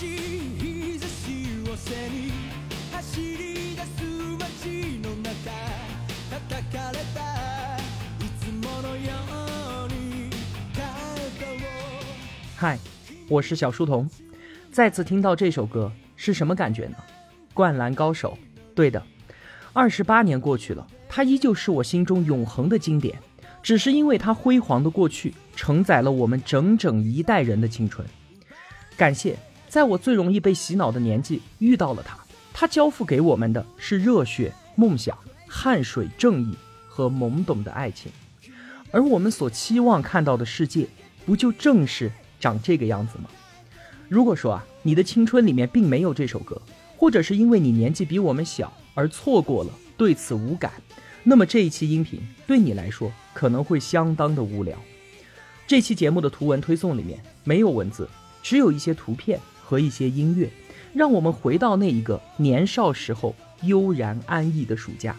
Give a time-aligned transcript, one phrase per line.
[0.00, 0.08] しい
[0.58, 2.32] 日差しを背に
[2.92, 4.02] 走り出す
[4.38, 5.50] 街の中
[6.30, 9.12] 叩かれたいつものよ
[9.84, 10.30] うに
[10.72, 12.78] 帰ろう嗨，
[13.28, 14.08] 我是小书童。
[14.72, 16.96] 再次听到这首歌是什么感觉呢？
[17.52, 18.38] 灌篮高手，
[18.74, 19.02] 对的，
[19.72, 23.18] 二十八年过去了，它依旧是我心中永恒的经典。
[23.62, 28.06] 只是因为它辉煌的过去，承载了我们整整一代人的青春。
[28.96, 29.36] 感谢，
[29.75, 32.17] 在我最容易被洗脑的年纪遇到了他，
[32.53, 35.17] 他交付给我们的是热血、梦想、
[35.49, 36.55] 汗水、正义
[36.87, 38.09] 和懵懂的爱情。
[38.89, 40.87] 而我们所期望看到的世界，
[41.25, 43.25] 不就正是长这个样子吗？
[44.07, 46.61] 如果说啊，你的青春里面并没有这首歌，
[46.95, 50.71] 或者是因为你年纪比我们小而错过了，对此无感。
[51.25, 54.77] 那么这一期音频对你来说可能会相当的无聊。
[55.67, 58.07] 这期节目的图文推送里面没有文字，
[58.41, 60.49] 只有一些图片和一些音乐，
[60.93, 65.15] 让我们回到那一个年少时候悠然安逸的暑假。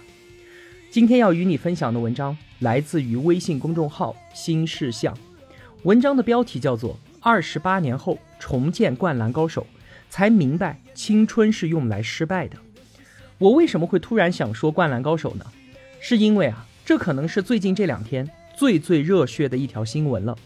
[0.89, 5.19] 今天要与你分享的文章来自于微信公众号“新事项”，
[5.83, 9.67] 文章的标题叫做《二十八年后重建灌篮高手，
[10.08, 12.56] 才明白青春是用来失败的》。
[13.39, 15.44] 我为什么会突然想说灌篮高手呢？
[16.00, 20.39] 是因为啊，这可能是最近这两天最最热血的一条新闻了。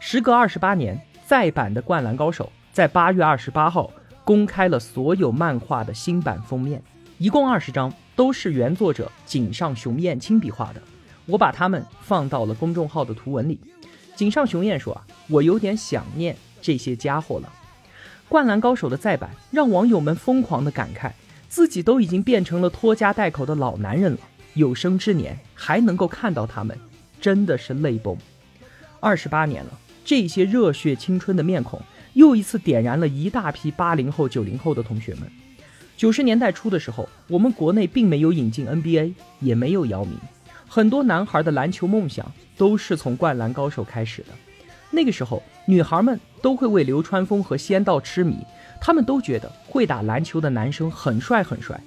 [0.00, 2.44] 时隔二十八年，再版的《灌篮高手》
[2.74, 3.88] 在八月二十八号
[4.24, 6.82] 公开了所有漫画的新版封面，
[7.18, 10.82] 一共二十张，都是原作者井上雄彦亲笔画的。
[11.24, 13.60] 我把它们放到了公众号的图文里。
[14.16, 17.48] 井上雄彦说啊，我有点想念这些家伙了。
[18.28, 21.12] 《灌篮高手》的再版让网友们疯狂的感慨，
[21.48, 24.18] 自己都已经变成了拖家带口的老男人了。
[24.54, 26.76] 有生之年还能够看到他们，
[27.20, 28.16] 真的是泪崩。
[28.98, 29.70] 二十八年了，
[30.04, 31.80] 这些热血青春的面孔
[32.14, 35.30] 又一次点燃了一大批八零后、九零后的同学们。
[35.96, 40.18] 九十年代初的时候，我们国内并没有引进 NBA，也没有姚明，
[40.66, 44.28] 很多男孩的篮球梦想都是从《灌篮高手》开始的。
[44.90, 48.36] 那个时候，女孩们都会为流川枫和仙道痴迷，
[48.80, 51.80] 他们都觉得会打篮球的男生很帅很帅。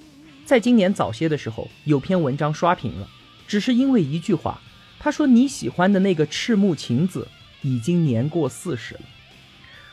[0.44, 3.08] 在今年早些的时候，有篇文章刷屏了，
[3.46, 4.60] 只是因为一句话。
[4.98, 7.28] 他说：“你喜欢的那个赤木晴子
[7.62, 9.00] 已经年过四十了。”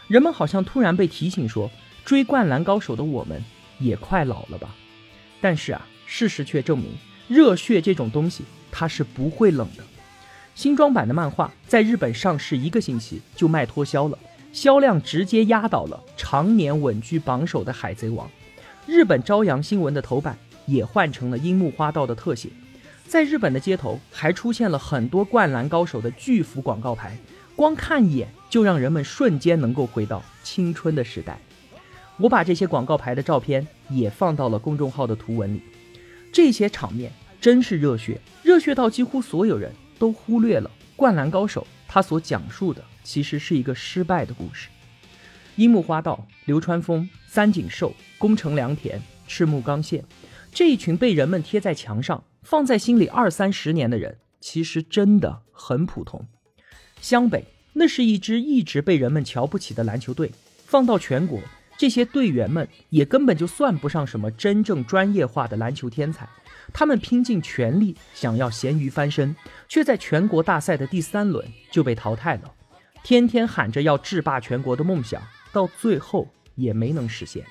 [0.07, 1.69] 人们好像突然被提醒说，
[2.03, 3.43] 追灌篮高手的我们
[3.79, 4.75] 也快老了吧？
[5.41, 6.91] 但是啊，事实却证明，
[7.27, 9.83] 热血这种东西它是不会冷的。
[10.53, 14.17] 新装版的漫画在日本上市一个星期就卖脱销了，
[14.53, 18.27] 销量直接压倒了常年稳居榜首的《海贼王》。
[18.85, 20.37] 日本朝阳新闻的头版。
[20.67, 22.49] 也换成了樱木花道的特写，
[23.07, 27.15] 在日本的街头还出现了很多灌篮高手的巨幅广告牌，
[27.55, 31.37] 光看一眼就让人们瞬间能够回到青春的时代。
[32.15, 35.61] 我把这些广告牌的照片也放到了公众号的图文里，
[36.31, 37.11] 这些场面
[37.41, 44.69] 真是热血，热血到几乎所有人都忽略了灌篮高手他所讲述的其实是一个失败的故事。
[45.57, 50.01] 樱木花道、流川枫、三井寿、宫城良田、赤木刚宪。
[50.53, 56.25] 这一群被人们贴在墙上、放在心里二三十年的人，其实真的很普通。
[57.01, 57.45] 湘北
[57.77, 60.31] 那是一支一直被人们瞧不起的篮球队，
[60.65, 61.41] 放到全国，
[61.77, 66.27] 这些队员们也根本就算不上什么真正专业化的篮球天才。
[66.73, 69.35] 他们拼尽全力想要咸鱼翻身，
[69.67, 72.53] 却在全国大赛的第三轮就被淘汰了。
[73.03, 75.21] 天天喊着要制霸全国的梦想，
[75.51, 77.45] 到最后也没能实现。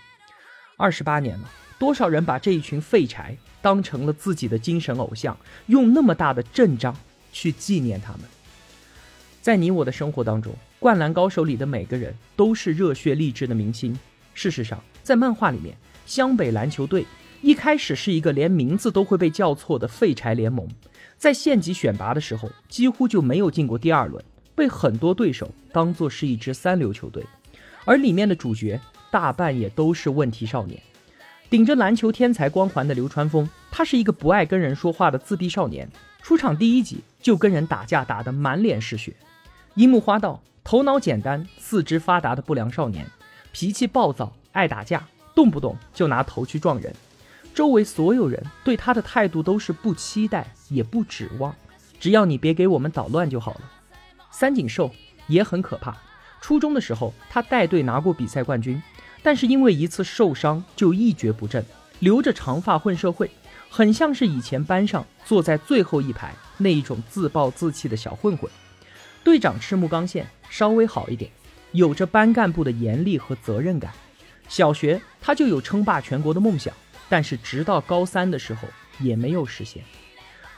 [0.77, 1.51] 二十八年了。
[1.77, 5.37] 多少人把这一群废柴当成了自己的精神偶像，
[5.67, 6.97] 用那么大的阵仗
[7.33, 8.23] 去纪念他们？
[9.45, 13.95] 在你我的生活当中，《灌篮高手》里的每个人都是热血励志的明星。
[14.33, 15.77] 事实上，在漫画里面，
[16.07, 17.05] 湘北篮球队
[17.43, 20.67] 一开始是一个连名字都会被叫错的废柴联盟，
[21.19, 24.25] 在县级选拔的时候几乎就没有进过第二轮，
[24.55, 27.23] 被很多对手当作是一支三流球队，
[27.85, 28.81] 而里面的主角
[29.11, 30.81] 大半也都是问题少年。
[31.51, 35.87] 顶着篮球天才光环的流川枫，他是一个不爱跟人说话的自闭少年。
[36.23, 39.15] 出场第一集就跟人打架，打得满脸是血。
[39.75, 43.05] 樱木花道，头脑简单、四肢发达的不良少年，
[43.51, 45.05] 脾气暴躁，爱打架，
[45.35, 46.95] 动不动就拿头去撞人。
[47.53, 51.53] 周围所有人对他的态度都是不期待，也不指望，
[51.99, 53.61] 只要你别给我们捣乱就好了。
[54.31, 54.93] 三井寿
[55.27, 55.97] 也很可怕。
[56.41, 58.81] 初中的时候，他带队拿过比赛冠军。
[59.25, 61.65] 但是因为一次受伤就一蹶不振，
[61.99, 63.31] 留着长发混社会，
[63.71, 68.49] 很像是以前班上坐在最后一排那一种自暴自弃的小混混。
[69.25, 71.31] 队长赤木刚宪稍微好一点，
[71.73, 73.91] 有着班干部的严厉和责任感。
[74.49, 76.75] 小学他就有称霸全国的梦想，
[77.09, 78.69] 但是直到高三的时候
[79.01, 79.83] 也没有实现。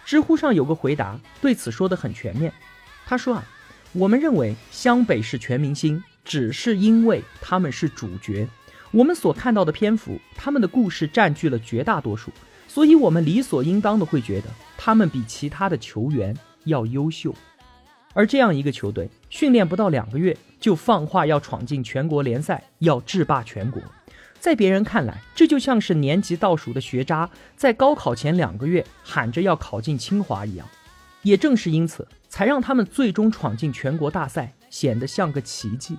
[0.04, 2.52] 知乎上有个回答对此说的很全面，
[3.06, 3.44] 他说啊，
[3.92, 8.48] 我们认为湘北是全明星，只是因为他们是主角，
[8.90, 12.32] 我们所看到的篇幅，他们的故事占据了绝大多数，
[12.66, 17.32] 所以我们理所应当的会觉得他们比其他的球员要优秀。
[18.16, 20.34] 而这样一个球队，训练不到两个月。
[20.58, 23.80] 就放话要闯进全国联赛，要制霸全国。
[24.40, 30.66] 在别人看来，这就像是年级倒数的学渣在高考前两个月喊着要考进清华一样。
[31.22, 35.94] 也正是因此，才让他们最终闯进全国大赛，显得像个奇迹。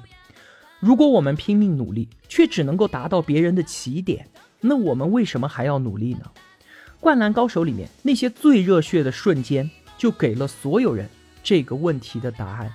[0.80, 4.28] 如果我们拼命努力，却只能够达到别人的起点，
[4.62, 6.22] 那我们为什么还要努力呢？
[7.00, 9.69] 灌篮高手里面那些最热血的瞬间，
[10.00, 11.08] 就给了所有人
[11.48, 12.74] 这个问题的答案。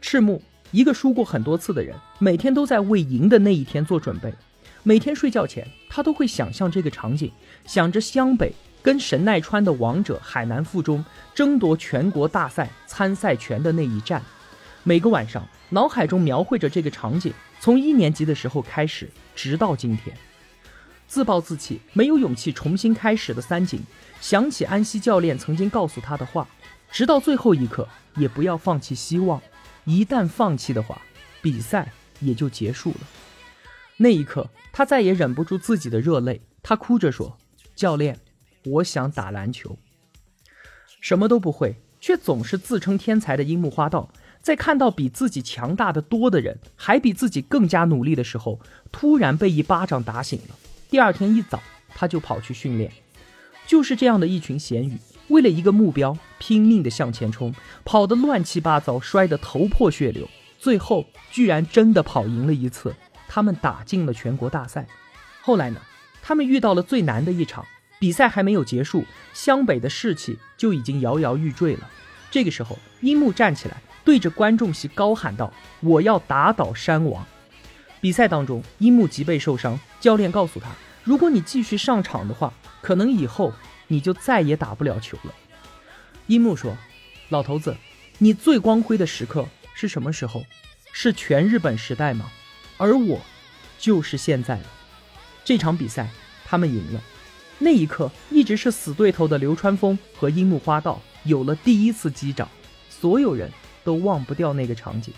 [0.00, 0.42] 赤木。
[0.72, 4.34] 一个输过很多次的人，每天都在为赢的那一天做准备。
[4.82, 7.30] 每天睡觉前，他都会想象这个场景，
[7.66, 8.52] 想着湘北
[8.82, 14.20] 跟神奈川的王者海南附中争夺全国大赛参赛权的那一战。
[14.82, 20.16] 每个晚上，脑海中描绘着这个场景，从一年级的时候开始，直到今天。
[21.06, 23.80] 自暴自弃、没有勇气重新开始的三井，
[24.20, 26.48] 想起安西教练曾经告诉他的话：
[26.96, 29.42] 直到最后一刻，也不要放弃希望。
[29.84, 31.02] 一旦放弃的话，
[31.42, 33.00] 比赛也就结束了。
[33.98, 37.36] 那一刻，他再也忍不住自己的热泪，他哭着说
[37.76, 38.18] ：“教练，
[38.64, 39.76] 我想打篮球。”
[40.98, 44.10] 什么都不会，却总是自称天才的樱木花道，
[44.40, 48.58] 在看到比自己强大的多的人还比自己更加努力的时候，
[48.90, 50.56] 突然被一巴掌打醒了。
[50.88, 52.90] 第二天一早，他就跑去训练。
[53.66, 54.96] 就是这样的一群咸鱼。
[55.28, 57.52] 为了一个目标，拼命地向前冲，
[57.84, 60.28] 跑得乱七八糟，摔得头破血流，
[60.58, 62.94] 最后居然真的跑赢了一次，
[63.26, 64.86] 他们打进了全国大赛。
[65.42, 65.80] 后来呢，
[66.22, 67.64] 他们遇到了最难的一场
[67.98, 71.88] 比赛，还没有结束，湘北的士气就已经摇摇欲坠了。
[72.30, 77.26] 这个时候，樱木站起来，对着观众席高喊道：“我要打倒山王！”
[78.00, 80.68] 比赛当中，樱木脊背受伤，教练告诉他
[81.02, 83.52] ：“如果你继续上场的话，可能以后……”
[83.88, 85.34] 你就再也打不了球了。
[86.26, 86.76] 樱木说
[87.30, 87.76] ：“老头子，
[88.18, 90.44] 你最光辉的时刻是什么时候？
[90.92, 92.30] 是全日本时代吗？
[92.78, 93.20] 而我，
[93.78, 94.64] 就是现在了。
[95.44, 96.08] 这场比赛
[96.44, 97.02] 他们赢了。
[97.58, 102.48] 那一刻，一直是死对头的流川枫和樱木花道有了第一次击掌，
[102.88, 103.50] 所有人
[103.84, 105.12] 都忘不掉那个场景。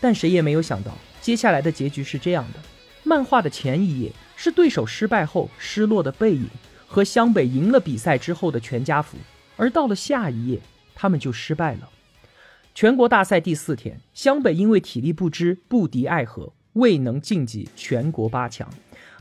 [0.00, 2.60] 但谁也没有想到，接下来的结局是这样的：
[3.04, 6.48] 漫画的前一页是对手失败后失落的背影。”
[6.86, 9.16] 和湘北赢了比赛之后的全家福，
[9.56, 10.60] 而到了下一页，
[10.94, 11.90] 他们就失败了。
[12.74, 18.68] 全国大赛第四天，湘北因为体力不支、不敌爱河，未能晋级全国八强。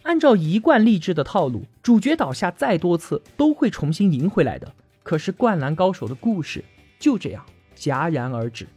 [0.03, 4.73] 按照一贯励志的套路，主角倒下再多次都会重新赢回来的。
[5.03, 6.63] 可是灌篮高手的故事
[6.99, 7.45] 就这样
[7.77, 8.67] 戛然而止，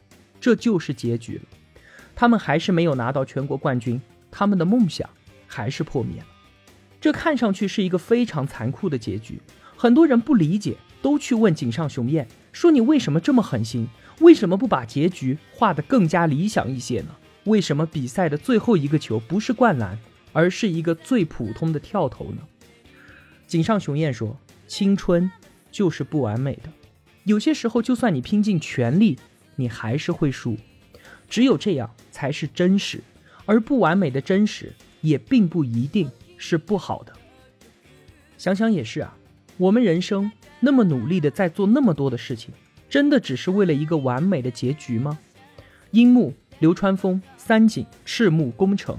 [0.40, 1.42] 这就是结局了。
[2.14, 5.08] 他们还是没有拿到全国冠军，他们的梦想
[5.46, 6.26] 还是破灭了。
[7.00, 9.40] 这看上去是一个非常残酷的结局，
[9.76, 13.88] 很多人不理解，都去问井上雄彦说：“你为什么这么狠心？
[14.20, 17.14] 为什么不把结局画得更加理想一些呢？
[17.44, 19.96] 为什么比赛的最后一个球不是灌篮，
[20.32, 22.38] 而是一个最普通的跳投呢？”
[23.46, 24.36] 井上雄彦说
[24.66, 25.30] ：“青春
[25.70, 26.70] 就是不完美的，
[27.22, 29.16] 有些时候就算你拼尽全力，
[29.54, 30.56] 你还是会输。
[31.30, 33.00] 只有这样才是真实，
[33.46, 37.12] 而不完美的真实也并不一定。”是不好的。
[38.38, 39.14] 想想也是啊，
[39.58, 42.54] 我们人生那么努力的在做那么多的事情，
[42.88, 45.18] 真的只是为了一个完美的结局吗？
[45.90, 48.98] 樱木、流川枫、三井、赤木、宫城，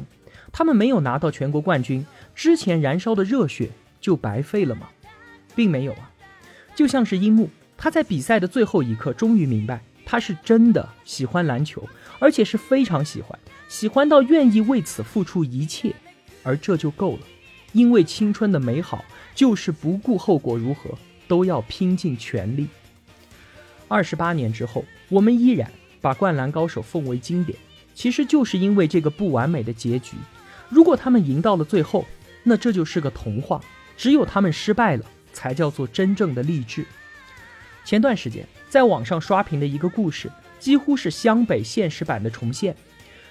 [0.51, 2.05] 他们没有拿到全国冠军，
[2.36, 3.69] 之前燃烧的热血
[4.01, 4.89] 就白费了吗？
[5.55, 6.12] 并没有啊。
[6.75, 11.88] 就像是樱木，他在比赛的最后一刻终于明白，他是真的喜欢篮球，
[12.19, 15.93] 而且是非常喜欢，喜欢到愿意为此付出一切。
[16.43, 17.19] 而这就够了，
[17.74, 19.03] 因为青春的美好
[19.36, 20.89] 就是不顾后果如何
[21.27, 22.67] 都要拼尽全力。
[23.88, 27.58] 二十八年之后，我们依然把《灌篮高手》奉为经典，
[27.93, 30.15] 其实就是因为这个不完美的结局。
[30.69, 32.05] 如果他们赢到了最后，
[32.43, 33.60] 那这就是个童话；
[33.98, 36.86] 只有他们失败了，才叫做真正的励志。
[37.84, 42.75] 前段时间在网上刷屏的一个故事，几乎是湘北现实版的重现，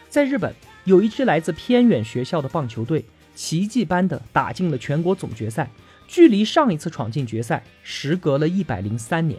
[0.08, 0.54] 在日本。
[0.88, 3.04] 有一支来自偏远学校的棒球队，
[3.35, 5.71] 奇迹般的打进了全国总决赛，
[6.07, 9.38] 距离上一次闯进决赛时隔了一百零三年。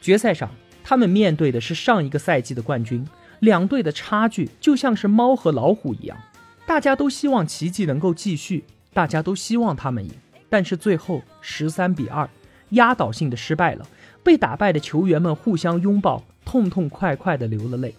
[0.00, 0.50] 决赛上，
[0.82, 3.06] 他们面对的是上一个赛季的冠军，
[3.38, 6.18] 两队的差距就像是猫和老虎一样。
[6.66, 10.10] 大家都希望奇迹能够继续，大家都希望他们赢，
[10.50, 12.28] 但是最后十三比二，
[12.70, 13.86] 压倒性的失败了。
[14.24, 17.94] 被打败的球员们互相拥抱，痛痛快快地流了泪。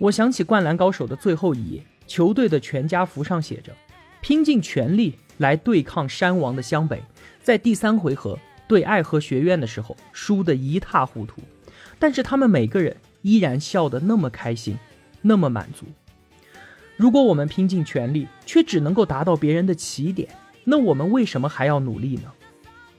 [0.00, 3.70] 我想起《灌篮高手》的最后一页，球队的全家福上写着
[4.22, 7.02] ：“拼尽全力来对抗山王的湘北，
[7.42, 11.42] 在第三回合对爱河学院的时候输得一塌糊涂，
[11.98, 14.78] 但是他们每个人依然笑得那么开心，
[15.20, 15.84] 那么满足。
[16.96, 20.30] 如果我们拼尽全力，却只能够达到别人的起点，
[20.64, 22.32] 那我们为什么还要努力呢？”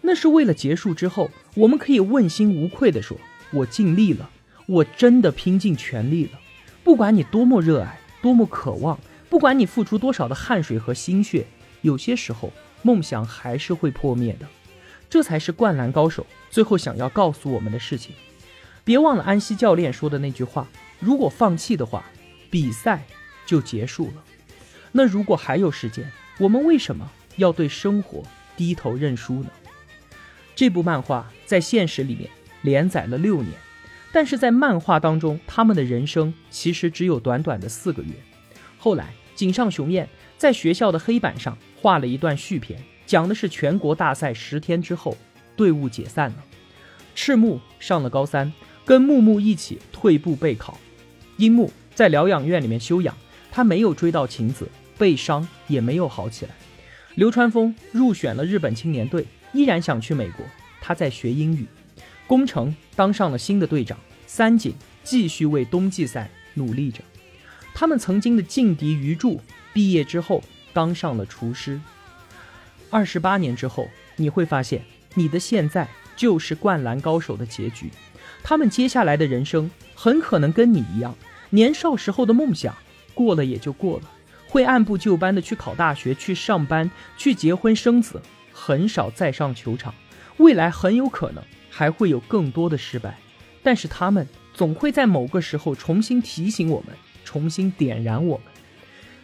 [0.02, 3.18] 那是为了结束之后，我们可以问心无愧地说
[3.54, 4.30] ：“我尽力了，
[4.68, 6.40] 我真的拼尽全力了。”
[6.84, 11.46] 不管你多么热爱，多么渴望，不管你付出多少的汗水和心血，
[11.82, 14.48] 有些时候梦想还是会破灭的。
[15.10, 18.16] 这才是灌篮高手最后想要告诉我们的事情。
[18.84, 20.68] 别忘了安西教练说的那句话
[21.00, 22.04] ：“如果放弃的话，
[22.50, 23.04] 比赛
[23.46, 24.24] 就结束了。”
[24.92, 26.10] 那如果还有时间，
[26.40, 28.24] 我们为什么要对生活
[28.58, 29.50] 低头认输呢？
[30.56, 32.30] 这部漫画在现实里面
[32.62, 33.54] 连载了六年，
[34.12, 38.10] 但是在漫画当中，他们的人生其实只有短短的四个月。
[38.78, 45.18] 后来，井上雄彦在学校的黑板上画了一段续篇，讲的是全国大赛十天之后，
[45.56, 46.44] 队伍解散了。
[47.16, 48.52] 赤木上了高三，
[48.86, 50.78] 跟木木一起退步备考。
[51.38, 53.16] 樱木在疗养院里面休养，
[53.52, 56.52] 他没有追到晴子，背伤也没有好起来。
[57.16, 59.26] 流川枫入选了日本青年队。
[59.54, 60.46] 依然想去美国，
[60.80, 61.68] 他在学英语。
[62.32, 64.74] 宫城当上了新的队长，三井
[65.04, 67.02] 继续为冬季赛努力着。
[67.74, 69.42] 他们曾经的劲敌鱼柱
[69.74, 71.82] 毕业之后当上了厨师。
[72.90, 74.82] 二十八年之后，你会发现
[75.14, 75.86] 你的现在
[76.16, 77.92] 就是灌篮高手的结局。
[78.42, 81.14] 他们接下来的人生很可能跟你一样，
[81.50, 82.74] 年少时候的梦想
[83.14, 84.10] 过了也就过了，
[84.48, 88.22] 会按部就班的去考大学、去上班、去结婚生子。
[88.54, 89.94] 很少再上球场，
[90.38, 93.18] 未来很有可能还会有更多的失败，
[93.64, 98.46] 但是他们总会在某个时候重新提醒我们，重新点燃我们。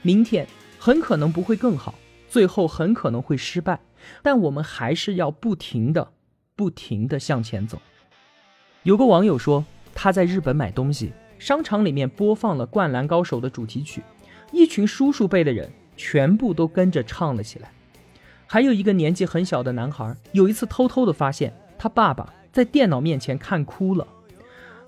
[0.02, 0.48] 明天
[0.80, 1.94] 很可能不会更好，
[2.30, 3.80] 最后很可能会失败，
[4.24, 6.14] 但我们还是要不停的、
[6.56, 7.80] 不停的向前走。
[8.84, 14.02] 有个网友说，他在日本买东西，商场里面播放了《灌篮高手》的主题曲，
[14.54, 17.70] 一群叔叔辈的人全部都跟着唱了起来。
[18.46, 24.08] 还有一个年纪很小的男孩，有一次偷偷的发现他爸爸在电脑面前看哭了。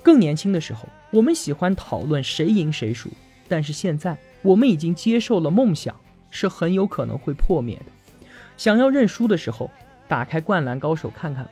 [0.02, 3.12] 更年轻的时候，我们喜欢讨论谁赢谁输，
[3.48, 5.96] 但是现在我们已经接受了梦想
[6.32, 7.92] 是很有可能会破灭的。
[8.58, 9.70] 想要认输的时候，
[10.08, 11.52] 打开《灌篮高手》看看吧。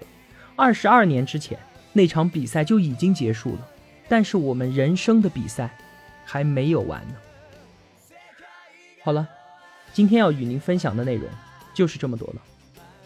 [0.55, 1.55] 二十二年之前
[1.93, 3.67] 那场比赛就已经结束了，
[4.09, 5.69] 但是我们人生的比赛
[6.25, 7.15] 还没有完呢。
[9.03, 9.27] 好了，
[9.93, 11.29] 今天要与您分享的内容。
[11.75, 12.41] 就是这么多了，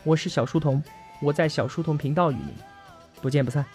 [0.05, 0.81] 我是小书童，
[1.21, 2.53] 我在小书童频道与您
[3.21, 3.65] 不见不散。